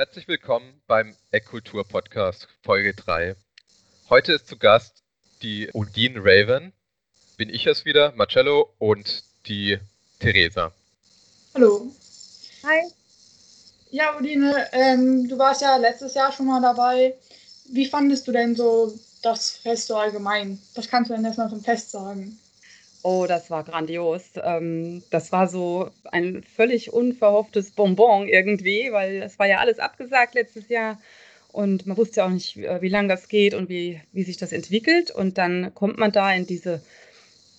[0.00, 3.36] Herzlich willkommen beim Eckkultur Podcast Folge 3.
[4.08, 5.02] Heute ist zu Gast
[5.42, 6.72] die Odin Raven,
[7.36, 9.78] bin ich es wieder, Marcello und die
[10.18, 10.72] Theresa.
[11.52, 11.92] Hallo.
[12.64, 12.90] Hi.
[13.90, 17.14] Ja, Odine, ähm, du warst ja letztes Jahr schon mal dabei.
[17.66, 20.62] Wie fandest du denn so das Fest so allgemein?
[20.76, 22.38] Was kannst du denn erstmal zum Fest sagen?
[23.02, 24.32] Oh, das war grandios.
[24.42, 30.34] Ähm, das war so ein völlig unverhofftes Bonbon irgendwie, weil es war ja alles abgesagt
[30.34, 31.00] letztes Jahr
[31.52, 34.52] und man wusste ja auch nicht, wie lange das geht und wie, wie sich das
[34.52, 35.10] entwickelt.
[35.10, 36.82] Und dann kommt man da in diese,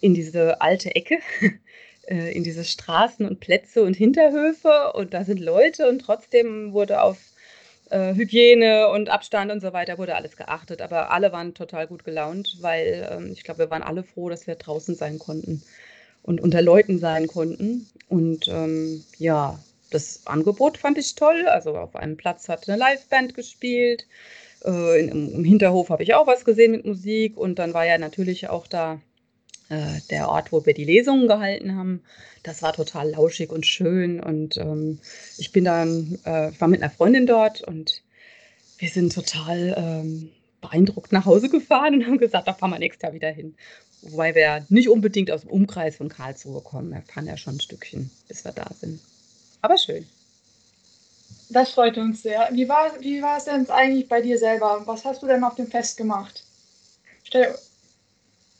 [0.00, 1.18] in diese alte Ecke,
[2.06, 7.02] äh, in diese Straßen und Plätze und Hinterhöfe und da sind Leute und trotzdem wurde
[7.02, 7.18] auf
[7.90, 10.82] äh, Hygiene und Abstand und so weiter wurde alles geachtet.
[10.82, 14.46] Aber alle waren total gut gelaunt, weil ähm, ich glaube, wir waren alle froh, dass
[14.46, 15.62] wir draußen sein konnten
[16.22, 17.88] und unter Leuten sein konnten.
[18.08, 19.58] Und ähm, ja,
[19.90, 21.46] das Angebot fand ich toll.
[21.48, 24.06] Also auf einem Platz hat eine Liveband gespielt.
[24.64, 27.36] Äh, in, Im Hinterhof habe ich auch was gesehen mit Musik.
[27.36, 29.00] Und dann war ja natürlich auch da
[29.68, 32.02] äh, der Ort, wo wir die Lesungen gehalten haben.
[32.42, 34.20] Das war total lauschig und schön.
[34.20, 34.98] Und ähm,
[35.36, 38.02] ich bin dann, äh, war mit einer Freundin dort und
[38.78, 43.02] wir sind total ähm, beeindruckt nach Hause gefahren und haben gesagt, da fahren wir nächstes
[43.02, 43.54] Jahr wieder hin.
[44.02, 46.90] Wobei wir nicht unbedingt aus dem Umkreis von Karlsruhe kommen.
[46.90, 49.00] Wir fahren ja schon ein Stückchen, bis wir da sind.
[49.60, 50.06] Aber schön.
[51.50, 52.48] Das freut uns sehr.
[52.52, 54.82] Wie war, wie war es denn eigentlich bei dir selber?
[54.84, 56.44] Was hast du denn auf dem Fest gemacht?
[57.24, 57.54] Stell,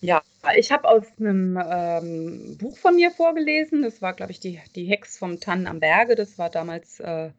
[0.00, 0.22] ja,
[0.56, 3.82] ich habe aus einem ähm, Buch von mir vorgelesen.
[3.82, 6.14] Das war, glaube ich, die, die Hex vom Tannen am Berge.
[6.14, 7.30] Das war damals äh,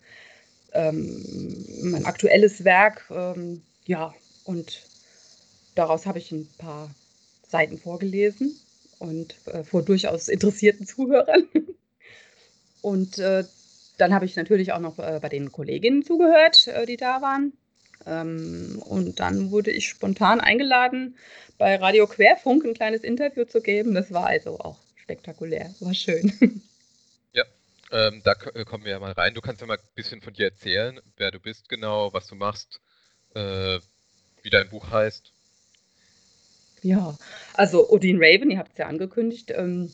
[0.74, 3.06] ähm, mein aktuelles Werk.
[3.10, 4.14] Ähm, ja,
[4.44, 4.84] und
[5.76, 6.90] daraus habe ich ein paar
[7.48, 8.60] Seiten vorgelesen
[9.00, 11.48] und äh, vor durchaus interessierten Zuhörern.
[12.82, 13.44] und äh,
[13.98, 17.54] dann habe ich natürlich auch noch äh, bei den Kolleginnen zugehört, äh, die da waren.
[18.06, 21.16] Ähm, und dann wurde ich spontan eingeladen,
[21.58, 23.94] bei Radio Querfunk ein kleines Interview zu geben.
[23.94, 26.34] Das war also auch spektakulär, war schön.
[27.34, 27.46] Ja,
[27.92, 29.34] ähm, da äh, kommen wir ja mal rein.
[29.34, 32.36] Du kannst ja mal ein bisschen von dir erzählen, wer du bist genau, was du
[32.36, 32.82] machst,
[33.36, 33.80] äh,
[34.42, 35.32] wie dein Buch heißt.
[36.82, 37.18] Ja,
[37.54, 39.52] also Odin Raven, ihr habt es ja angekündigt.
[39.56, 39.92] Ähm,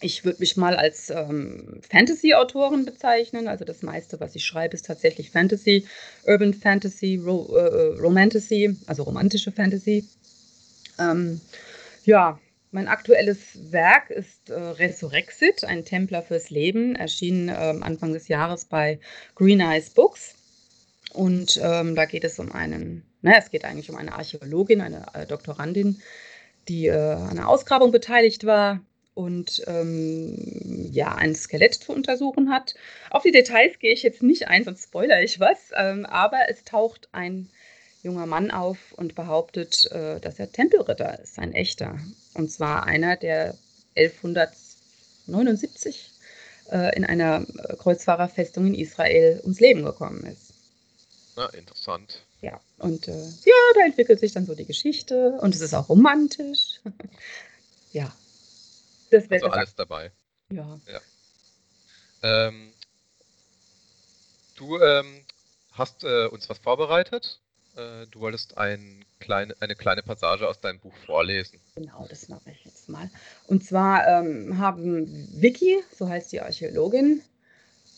[0.00, 3.48] ich würde mich mal als ähm, Fantasy-Autorin bezeichnen.
[3.48, 5.86] Also das meiste, was ich schreibe, ist tatsächlich Fantasy,
[6.26, 10.04] Urban Fantasy, Ro äh, äh, Romantasy, also romantische Fantasy.
[10.98, 11.40] Ähm,
[12.04, 12.38] ja,
[12.70, 13.38] mein aktuelles
[13.70, 18.98] Werk ist äh, Resurrexit, ein Templer fürs Leben, erschien äh, Anfang des Jahres bei
[19.34, 20.34] Green Eyes Books.
[21.12, 25.06] Und ähm, da geht es um einen, naja, es geht eigentlich um eine Archäologin, eine
[25.14, 26.02] äh, Doktorandin,
[26.68, 28.80] die äh, an einer Ausgrabung beteiligt war
[29.14, 32.74] und ähm, ja, ein Skelett zu untersuchen hat.
[33.10, 36.64] Auf die Details gehe ich jetzt nicht ein, sonst spoilere ich was, ähm, aber es
[36.64, 37.50] taucht ein
[38.02, 41.98] junger Mann auf und behauptet, äh, dass er Tempelritter ist, ein echter.
[42.34, 43.54] Und zwar einer, der
[43.96, 46.10] 1179
[46.70, 50.52] äh, in einer äh, Kreuzfahrerfestung in Israel ums Leben gekommen ist.
[51.36, 52.20] Na, interessant.
[52.42, 55.88] Ja, und äh, ja, da entwickelt sich dann so die Geschichte und es ist auch
[55.88, 56.80] romantisch.
[57.92, 58.12] ja,
[59.10, 60.10] das wäre also alles dabei.
[60.50, 60.78] Ja.
[60.86, 61.00] ja.
[62.22, 62.72] Ähm,
[64.56, 65.24] du ähm,
[65.72, 67.40] hast äh, uns was vorbereitet.
[67.76, 71.60] Äh, du wolltest ein kleine, eine kleine Passage aus deinem Buch vorlesen.
[71.74, 73.10] Genau, das mache ich jetzt mal.
[73.46, 77.22] Und zwar ähm, haben Vicky, so heißt die Archäologin,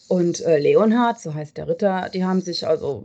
[0.08, 3.04] und äh, Leonhard, so heißt der Ritter, die haben sich also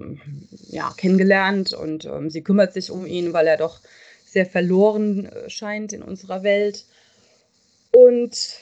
[0.70, 3.80] ja, kennengelernt und ähm, sie kümmert sich um ihn, weil er doch
[4.24, 6.86] sehr verloren äh, scheint in unserer Welt.
[7.92, 8.58] Und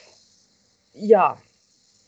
[0.94, 1.38] ja,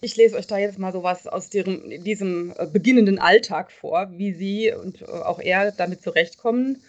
[0.00, 4.08] ich lese euch da jetzt mal so was aus deren, diesem äh, beginnenden Alltag vor,
[4.12, 6.82] wie sie und äh, auch er damit zurechtkommen,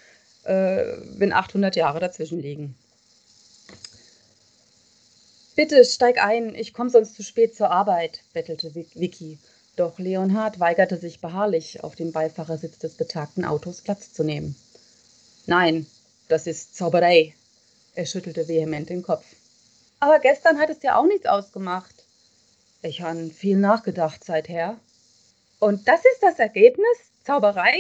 [0.44, 0.84] äh,
[1.16, 2.76] wenn 800 Jahre dazwischen liegen.
[5.56, 9.38] Bitte steig ein, ich komme sonst zu spät zur Arbeit, bettelte Vicky.
[9.76, 14.56] Doch Leonhard weigerte sich beharrlich, auf dem Beifahrersitz des betagten Autos Platz zu nehmen.
[15.46, 15.86] Nein,
[16.28, 17.36] das ist Zauberei.
[17.94, 19.26] Er schüttelte vehement den Kopf.
[20.04, 22.04] Aber gestern hat es dir auch nichts ausgemacht.
[22.82, 24.78] Ich habe viel nachgedacht seither.
[25.60, 26.98] Und das ist das Ergebnis?
[27.24, 27.74] Zauberei?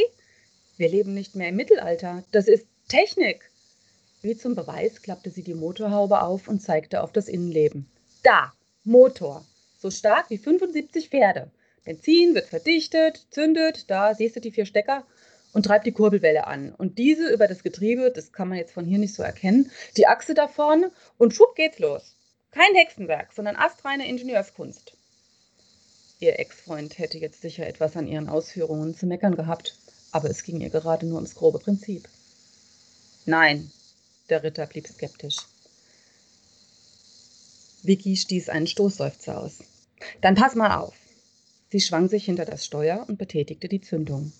[0.77, 2.23] Wir leben nicht mehr im Mittelalter.
[2.31, 3.51] Das ist Technik.
[4.21, 7.91] Wie zum Beweis klappte sie die Motorhaube auf und zeigte auf das Innenleben.
[8.23, 8.53] Da,
[8.85, 9.43] Motor.
[9.77, 11.51] So stark wie 75 Pferde.
[11.83, 15.05] Benzin wird verdichtet, zündet, da siehst du die vier Stecker
[15.53, 16.73] und treibt die Kurbelwelle an.
[16.73, 20.07] Und diese über das Getriebe, das kann man jetzt von hier nicht so erkennen, die
[20.07, 22.15] Achse da vorne und schwupp geht's los.
[22.51, 24.93] Kein Hexenwerk, sondern astreine Ingenieurskunst.
[26.19, 29.77] Ihr Ex-Freund hätte jetzt sicher etwas an ihren Ausführungen zu meckern gehabt,
[30.11, 32.07] aber es ging ihr gerade nur ums grobe Prinzip.
[33.25, 33.71] Nein,
[34.29, 35.37] der Ritter blieb skeptisch.
[37.81, 39.59] Vicky stieß einen Stoßseufzer aus.
[40.21, 40.95] Dann pass mal auf.
[41.69, 44.31] Sie schwang sich hinter das Steuer und betätigte die Zündung.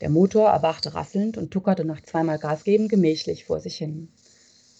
[0.00, 4.08] Der Motor erwachte rasselnd und tuckerte nach zweimal Gas geben gemächlich vor sich hin.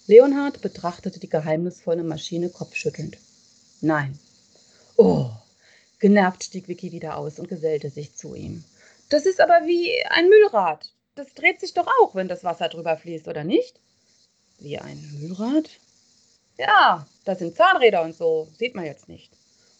[0.06, 3.16] Leonhard betrachtete die geheimnisvolle Maschine kopfschüttelnd.
[3.80, 4.18] Nein.
[4.96, 5.30] Oh!
[5.98, 8.64] Genervt stieg Vicky wieder aus und gesellte sich zu ihm.
[9.08, 10.90] Das ist aber wie ein Mühlrad.
[11.14, 13.80] Das dreht sich doch auch, wenn das Wasser drüber fließt, oder nicht?
[14.58, 15.70] Wie ein Mühlrad?
[16.58, 19.32] Ja, da sind Zahnräder und so, sieht man jetzt nicht.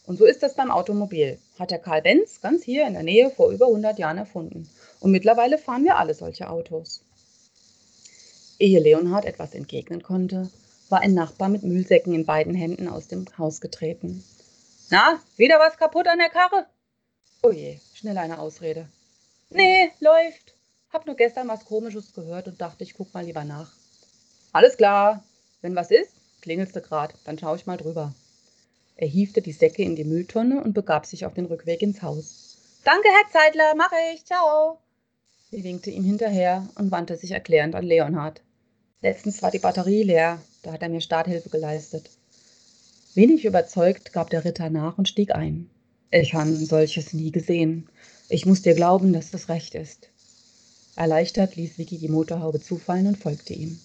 [0.05, 1.39] Und so ist das beim Automobil.
[1.59, 4.69] Hat der Karl Benz ganz hier in der Nähe vor über 100 Jahren erfunden.
[5.05, 7.03] Und mittlerweile fahren wir alle solche Autos.
[8.57, 10.49] Ehe Leonhard etwas entgegnen konnte,
[10.89, 14.23] war ein Nachbar mit Müllsäcken in beiden Händen aus dem Haus getreten.
[14.89, 16.65] Na, wieder was kaputt an der Karre?
[17.43, 18.89] Oh je, schnell eine Ausrede.
[19.51, 20.55] Nee, läuft.
[20.91, 23.73] Hab nur gestern was Komisches gehört und dachte, ich guck mal lieber nach.
[24.53, 25.23] Alles klar.
[25.61, 28.15] Wenn was ist, klingelst du grad, dann schau ich mal drüber.
[28.95, 32.57] Er hiefte die Säcke in die Mülltonne und begab sich auf den Rückweg ins Haus.
[32.83, 34.25] Danke, Herr Zeitler, mache ich.
[34.25, 34.79] Ciao.
[35.55, 38.41] Sie winkte ihm hinterher und wandte sich erklärend an Leonhard.
[39.01, 42.09] Letztens war die Batterie leer, da hat er mir Starthilfe geleistet.
[43.13, 45.69] Wenig überzeugt gab der Ritter nach und stieg ein.
[46.11, 47.87] Ich habe solches nie gesehen.
[48.27, 50.09] Ich muss dir glauben, dass das recht ist.
[50.97, 53.79] Erleichtert ließ Vicky die Motorhaube zufallen und folgte ihm.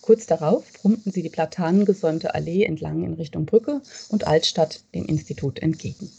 [0.00, 5.60] Kurz darauf brummten sie die platanengesonnte Allee entlang in Richtung Brücke und Altstadt dem Institut
[5.60, 6.10] entgegen.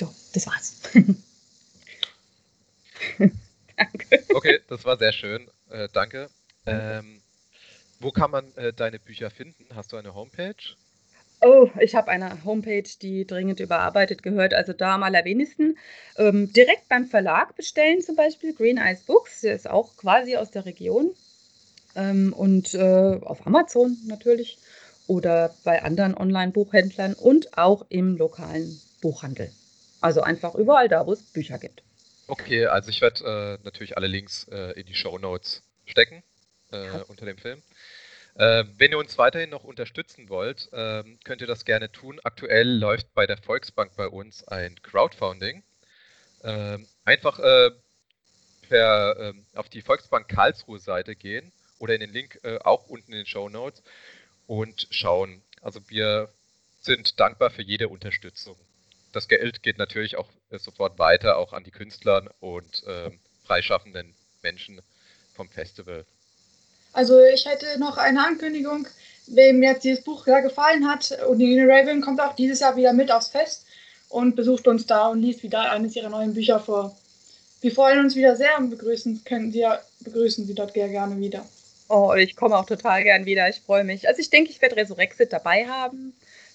[0.00, 0.76] So, das war's.
[3.76, 4.24] danke.
[4.34, 5.48] Okay, das war sehr schön.
[5.70, 6.28] Äh, danke.
[6.66, 7.22] Ähm,
[8.00, 9.66] wo kann man äh, deine Bücher finden?
[9.74, 10.54] Hast du eine Homepage?
[11.40, 15.76] Oh, ich habe eine Homepage, die dringend überarbeitet gehört, also da am allerwenigsten.
[16.16, 20.50] Ähm, direkt beim Verlag bestellen zum Beispiel, Green Eyes Books, der ist auch quasi aus
[20.50, 21.10] der Region
[21.96, 24.58] ähm, und äh, auf Amazon natürlich
[25.06, 29.52] oder bei anderen Online-Buchhändlern und auch im lokalen Buchhandel.
[30.00, 31.82] Also einfach überall da, wo es Bücher gibt.
[32.26, 36.22] Okay, also ich werde äh, natürlich alle Links äh, in die Show Notes stecken
[36.70, 37.62] äh, unter dem Film.
[38.34, 42.20] Äh, wenn ihr uns weiterhin noch unterstützen wollt, ähm, könnt ihr das gerne tun.
[42.24, 45.62] Aktuell läuft bei der Volksbank bei uns ein Crowdfunding.
[46.42, 47.70] Ähm, einfach äh,
[48.68, 53.12] per, ähm, auf die Volksbank Karlsruhe Seite gehen oder in den Link äh, auch unten
[53.12, 53.82] in den Show Notes
[54.46, 55.42] und schauen.
[55.60, 56.28] Also wir
[56.80, 58.56] sind dankbar für jede Unterstützung.
[59.14, 63.10] Das Geld geht natürlich auch äh, sofort weiter, auch an die Künstler und äh,
[63.46, 64.80] freischaffenden Menschen
[65.34, 66.04] vom Festival.
[66.92, 68.88] Also ich hätte noch eine Ankündigung,
[69.28, 71.16] wem jetzt dieses Buch sehr gefallen hat.
[71.28, 73.66] Undine Raven kommt auch dieses Jahr wieder mit aufs Fest
[74.08, 76.96] und besucht uns da und liest wieder eines ihrer neuen Bücher vor.
[77.60, 79.64] Wir freuen uns wieder sehr und begrüßen, können Sie,
[80.00, 81.46] begrüßen Sie dort gerne wieder.
[81.88, 83.48] Oh, ich komme auch total gern wieder.
[83.48, 84.08] Ich freue mich.
[84.08, 86.14] Also ich denke, ich werde Resurrexit dabei haben.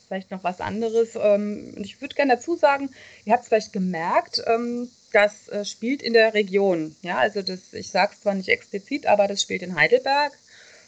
[0.10, 1.10] Vielleicht noch was anderes.
[1.16, 2.90] Ähm, und ich würde gerne dazu sagen,
[3.26, 6.96] ihr habt es vielleicht gemerkt, ähm, das äh, spielt in der Region.
[7.04, 10.34] Ja, also das, ich sage es zwar nicht explizit, aber das spielt in Heidelberg.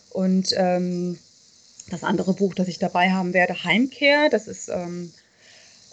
[0.09, 1.19] Und ähm,
[1.91, 5.13] das andere Buch, das ich dabei haben werde, Heimkehr, das ist ähm,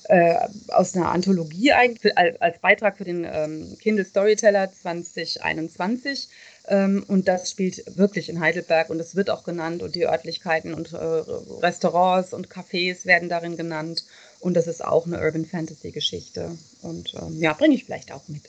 [0.04, 0.34] äh,
[0.69, 6.28] aus einer Anthologie eigentlich, als Beitrag für den ähm, Kindle Storyteller 2021.
[6.68, 10.75] Ähm, und das spielt wirklich in Heidelberg und es wird auch genannt und die Örtlichkeiten
[10.75, 14.04] und äh, Restaurants und Cafés werden darin genannt.
[14.40, 16.56] Und das ist auch eine Urban Fantasy Geschichte.
[16.82, 18.42] Und ähm, ja, bringe ich vielleicht auch mit.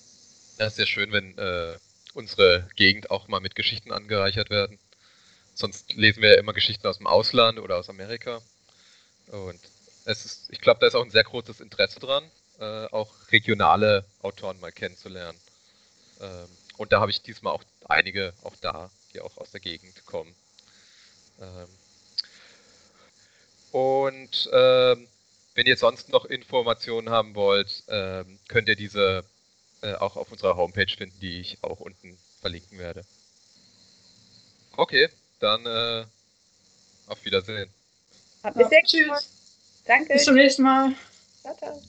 [0.60, 1.78] Ja, ist sehr schön, wenn äh,
[2.14, 4.78] unsere Gegend auch mal mit Geschichten angereichert werden.
[5.56, 8.42] Sonst lesen wir ja immer Geschichten aus dem Ausland oder aus Amerika.
[9.28, 9.60] Und
[10.04, 12.24] es ist, ich glaube, da ist auch ein sehr großes Interesse dran,
[12.60, 15.38] äh, auch regionale Autoren mal kennenzulernen.
[16.20, 16.48] Ähm,
[16.80, 20.34] und da habe ich diesmal auch einige auch da, die auch aus der Gegend kommen.
[21.42, 21.68] Ähm,
[23.72, 25.08] und ähm,
[25.56, 29.26] wenn ihr sonst noch Informationen haben wollt, ähm, könnt ihr diese
[29.82, 33.04] äh, auch auf unserer Homepage finden, die ich auch unten verlinken werde.
[34.78, 35.10] Okay,
[35.42, 36.06] dann äh,
[37.08, 37.70] auf Wiedersehen.
[38.42, 39.30] Hat mich sehr Tschüss.
[39.84, 40.14] Danke.
[40.14, 40.94] Bis zum nächsten Mal.
[41.42, 41.82] Ciao, ciao.